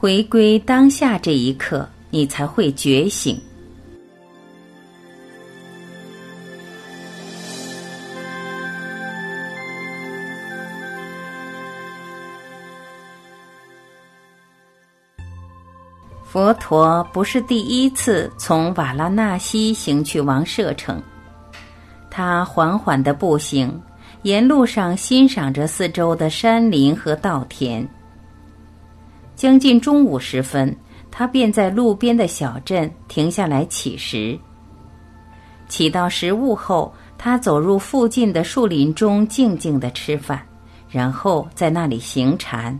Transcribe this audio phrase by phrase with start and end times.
[0.00, 3.36] 回归当下这一刻，你才会觉醒。
[16.22, 21.02] 佛陀不是第一次从瓦拉纳西行去王舍城，
[22.08, 23.82] 他缓缓的步行，
[24.22, 27.84] 沿路上欣赏着四周的山林和稻田。
[29.38, 30.76] 将近中午时分，
[31.12, 34.36] 他便在路边的小镇停下来乞食。
[35.68, 40.42] 乞到食物后，他走入附近的树林中静静的吃饭，
[40.90, 42.76] 然后在那里行禅。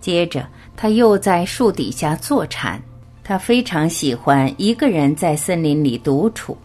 [0.00, 0.44] 接着。
[0.74, 2.82] 他又在树底下坐禅，
[3.22, 6.56] 他非常喜欢一个人在森林里独处。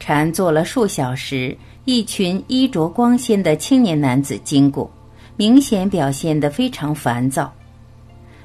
[0.00, 4.90] 禅坐了数小时，一群衣着光鲜的青年男子经过，
[5.36, 7.50] 明显表现得非常烦躁。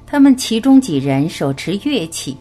[0.08, 2.38] 他们其中几人手持乐器，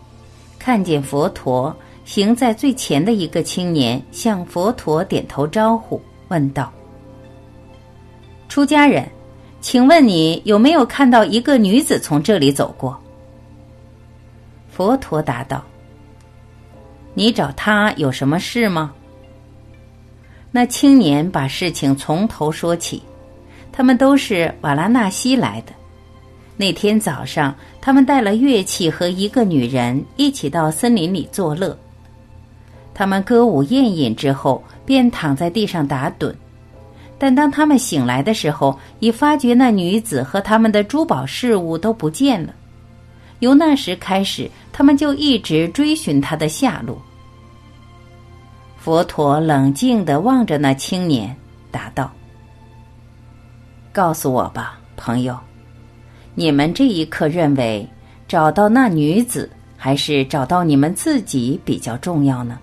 [0.59, 6.73] 看见佛陀行在最前的一个青年向佛陀点头招呼，问道
[8.49, 9.09] ：“出家人。”
[9.61, 13.01] 请问你有没有看到一个女子从这里走过？
[14.71, 15.65] 佛陀答道
[17.15, 18.93] ：“你找她有什么事吗？”
[20.53, 23.03] 那青年把事情从头说起。
[23.73, 25.73] 他们都是瓦拉纳西来的。
[26.57, 31.77] 那天早上，他们带了乐器和一个女人一起到森林里作乐。
[32.95, 36.33] 他们歌舞宴饮之后，便躺在地上打盹。
[37.19, 42.55] 但当他们醒来的时候，已发觉那女子和他们的珠宝饰物都不见了。
[43.41, 47.01] 由那时开始，他们就一直追寻她的下落。
[48.77, 51.35] 佛陀冷静地望着那青年，
[51.71, 52.13] 答道
[53.93, 55.39] ：“告诉我吧，朋友，
[56.35, 57.89] 你们这一刻认为
[58.27, 62.59] 找到那女子，还是找到你们自己比较重要呢？”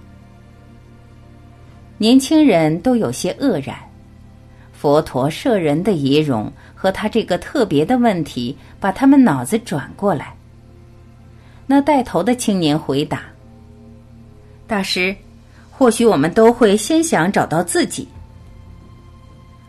[1.97, 3.77] 年轻人都有些愕然。
[4.73, 10.35] 佛陀摄人的仪容和他这个特别的问题，把他们脑子转过来。
[11.67, 13.21] 那带头的青年回答
[14.65, 15.15] ：“大师，
[15.69, 18.07] 或许我们都会先想找到自己。”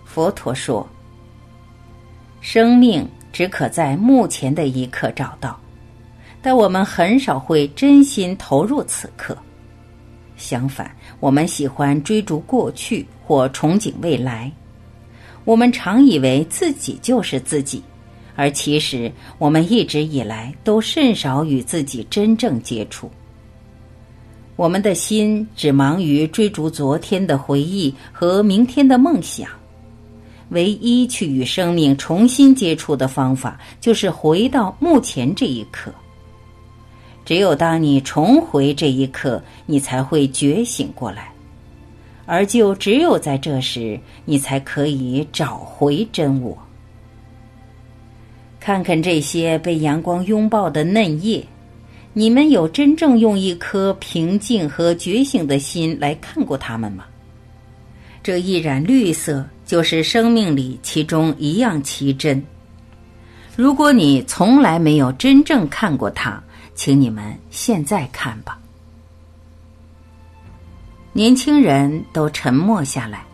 [0.07, 0.89] 佛陀说
[2.41, 5.59] ：“生命只可在目前的一刻找到，
[6.43, 9.37] 但我们很少会真心投入此刻。
[10.37, 14.53] 相反，我们喜欢追逐过去或憧憬未来。”
[15.45, 17.83] 我们常以为自己就是自己，
[18.37, 23.11] 而其实我们一直以来都甚少与自己真正接触。
[24.55, 29.51] 我们的心只忙于追逐昨天的回忆和明天的梦想，
[30.53, 35.93] 唯一去与生命重新接触的方法，就是回到目前这一刻。
[37.25, 41.31] 只有当你重回这一刻，你才会觉醒过来。
[42.27, 46.57] 而就只有在这时，你才可以找回真我。
[48.61, 51.45] 看看这些被阳光拥抱的嫩叶，
[52.13, 57.05] 你们有真正用一颗平静和觉醒的心来看过它们吗？
[58.23, 62.45] 这一染绿色，就是生命里其中一样奇珍。
[63.57, 66.39] 如果你从来没有真正看过它，
[66.75, 68.59] 请你们现在看吧。
[71.15, 73.25] 年轻人都沉默下来，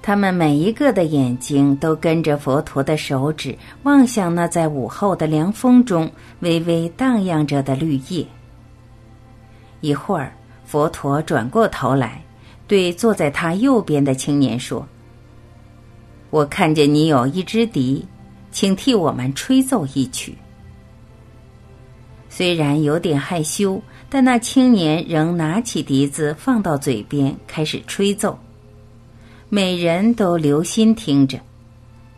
[0.00, 8.24] 他们每一个的眼睛都跟着佛陀的手指望向那在午后的凉风中微微荡漾着的绿叶。
[9.80, 10.32] 一会儿，
[10.64, 12.22] 佛陀转过头来，
[12.68, 14.86] 对坐在他右边的青年说
[16.30, 18.06] ：“我看见你有一支笛，
[18.50, 20.36] 请替我们吹奏一曲。”
[22.28, 23.82] 虽然有点害羞。
[24.08, 28.38] 但那青年仍拿起笛子放到嘴边，开始吹奏。
[29.48, 31.40] 每人都留心听着，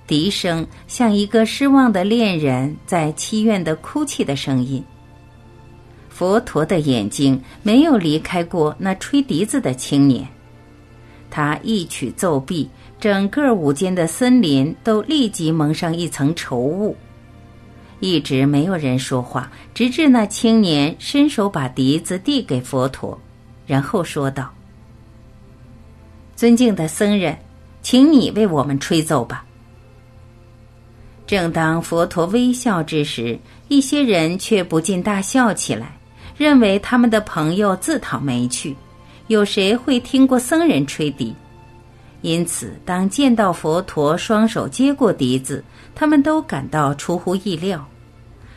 [0.07, 4.85] 笛声像一个失望的恋人在凄怨的哭泣的声音。
[6.11, 10.29] 佛陀的眼睛没有离开过那吹笛子的青年，
[11.31, 12.69] 他一曲奏毕，
[13.01, 16.97] 整个午间的森林都立即蒙上一层稠雾。
[18.01, 23.21] 一直没有人说话，直至那青年伸手把笛子递给佛陀，
[23.67, 24.53] 然后说道
[26.37, 27.37] ：“尊敬的僧人，
[27.83, 29.45] 请你为我们吹奏吧。”
[31.27, 35.99] 正当佛陀微笑之时，一些人却不禁大笑起来，
[36.37, 38.77] 认为他们的朋友自讨没趣。
[39.27, 41.35] 有谁会听过僧人吹笛？
[42.21, 45.63] 因此，当见到佛陀双手接过笛子，
[45.95, 47.87] 他们都感到出乎意料。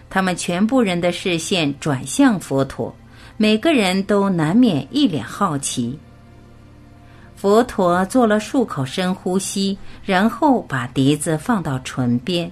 [0.10, 2.94] 他们全部人的视线转向佛陀，
[3.38, 5.98] 每个人都难免一脸好奇。
[7.36, 12.52] 佛陀做了数口深呼吸，然后把笛子放到唇边。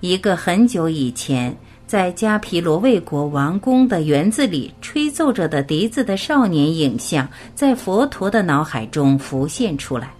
[0.00, 1.56] 一个很久以前
[1.92, 10.10] 在迦毗罗卫国王宫的园子里吹奏着的笛子的少年影像，在佛陀的脑海中浮现出来。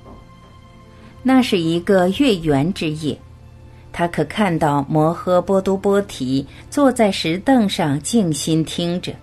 [1.23, 3.19] 那是一个月圆之夜，
[3.91, 9.15] 他可看到摩诃波多波提坐在石凳上静心听着。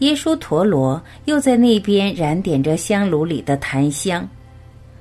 [0.00, 4.28] 耶稣陀罗又在那边燃点着香炉里的檀香，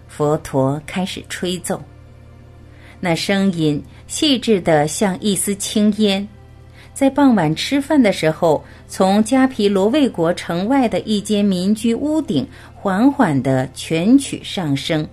[0.08, 1.82] 佛陀开始吹奏，
[3.00, 6.28] 那声音细致的像一丝青烟，
[6.94, 15.08] 在傍晚吃饭的时候，从加皮罗卫国城外的一间民居屋顶缓缓的全曲上升，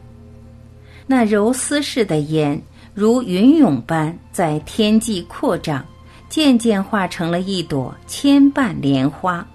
[1.06, 2.60] 那柔丝似的烟
[2.92, 5.84] 如云涌般在天际扩张，
[6.28, 9.46] 渐渐化成了一朵千瓣莲花。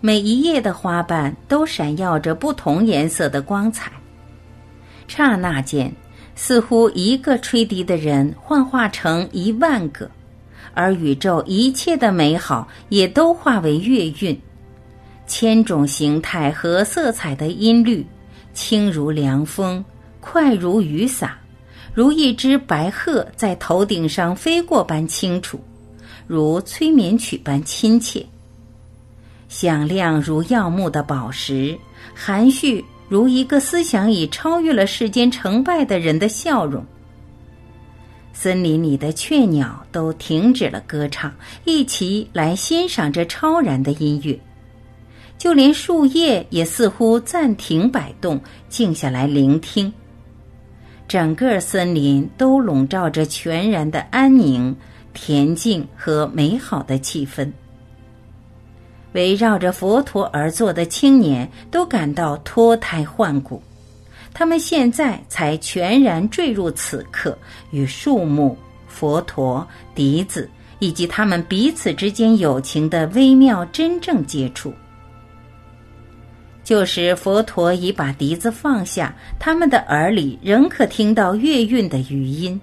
[0.00, 3.90] 每一叶的花瓣都闪耀着不同颜色的光彩。
[5.08, 5.90] 刹那间，
[6.40, 10.08] 似乎一个吹笛的人幻化成一万个，
[10.72, 14.40] 而宇宙一切的美好也都化为乐韵。
[15.26, 18.06] 千种形态和色彩的音律，
[18.54, 19.84] 轻如凉风，
[20.20, 21.36] 快如雨洒，
[21.92, 25.60] 如一只白鹤在头顶上飞过般清楚，
[26.28, 28.24] 如催眠曲般亲切。
[29.48, 31.76] 响亮如耀目的宝石，
[32.14, 36.84] 含蓄如一个思想已超越了世间成败的人的笑容。
[38.32, 41.34] 森林里的雀鸟都停止了歌唱，
[41.64, 44.38] 一起来欣赏这超然的音乐。
[45.38, 49.92] 就连树叶也似乎暂停摆动，静下来聆听。
[51.06, 54.76] 整个森林都笼罩着全然的安宁、
[55.16, 57.50] 恬静和美好的气氛。
[59.12, 63.62] 围绕着佛陀而坐的青年都感到脱胎换骨，
[64.34, 67.36] 他们现在才全然坠入此刻
[67.70, 68.56] 与树木、
[68.86, 74.72] 佛陀、笛子以及他们彼此之间友情的微妙真正接触。
[76.62, 82.60] 就是佛陀已把笛子放下，他们的耳里仍可听到乐韵的余音，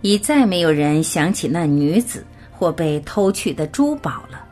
[0.00, 4.45] 已再没有人想起那女子或被偷去的珠宝了。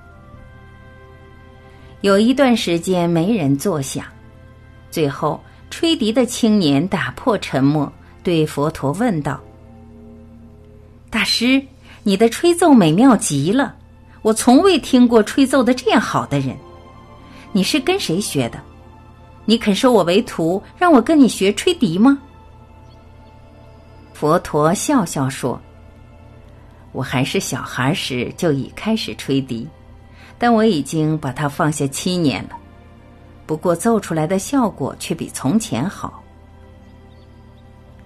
[2.04, 4.04] 有一段时间没人作响，
[4.90, 7.90] 最后吹笛的青年打破沉默，
[8.22, 9.40] 对佛陀问道
[11.08, 11.62] ：“大师，
[12.02, 13.74] 你的吹奏美妙极了，
[14.20, 16.54] 我从未听过吹奏的这样好的人。
[17.52, 18.60] 你是跟谁学的？
[19.46, 22.18] 你肯收我为徒，让我跟你学吹笛吗？”
[24.12, 25.58] 佛陀笑笑说
[26.92, 29.66] ：“我还是小孩时就已开始吹笛。”
[30.38, 32.50] 但我已经把它放下七年了，
[33.46, 36.22] 不过奏出来的效果却比从前好。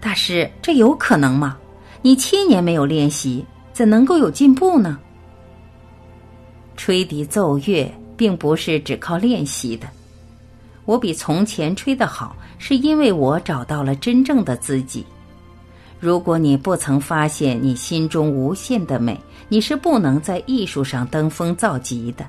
[0.00, 1.56] 大师，这有可能吗？
[2.02, 4.98] 你七年没有练习，怎能够有进步呢？
[6.76, 9.88] 吹笛奏乐并不是只靠练习的，
[10.84, 15.04] 我比从前吹得好，是因为我找到了真正的自己。
[16.00, 22.24] 如果你不曾发现你心中无限的美，你是不能在艺术上登峰造极的。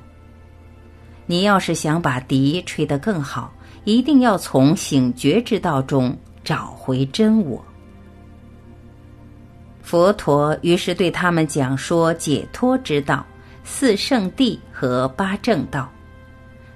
[1.27, 3.53] 你要是想把笛吹得更好，
[3.83, 7.63] 一定要从醒觉之道中找回真我。
[9.83, 13.23] 佛陀于是对他们讲说解脱之道、
[13.63, 15.87] 四圣谛和八正道，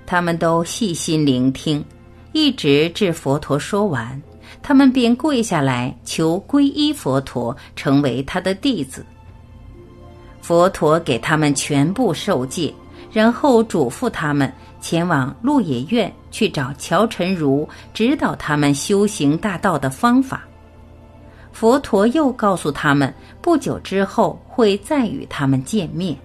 [0.05, 1.83] 他们都细心聆听，
[2.31, 4.21] 一直至佛陀说完。
[4.63, 9.05] 他们便跪下来求皈依佛陀，成为他的弟子。
[10.41, 12.73] 佛陀给他们全部受戒，
[13.11, 20.45] 然后嘱咐他们前往鹿野苑去找乔晨如，指导他们修行大道的方法。
[21.51, 26.17] 佛陀又告诉他们，不久之后会再与他们见面。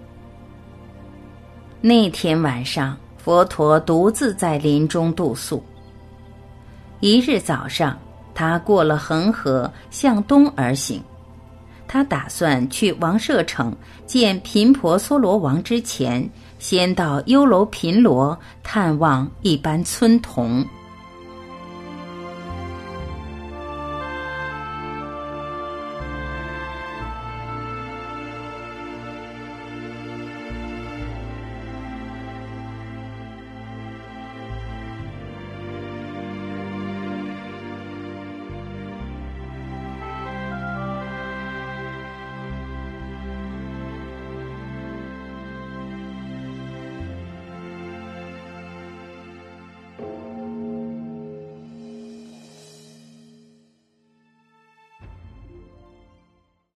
[1.80, 5.62] 那天晚上，佛陀独自在林中度宿。
[7.00, 7.98] 一日早上。
[8.38, 11.02] 他过了恒河，向东而行。
[11.88, 13.74] 他打算去王舍城
[14.06, 16.30] 见频婆娑罗王之前，
[16.60, 20.64] 先到优楼频罗探望一般村童。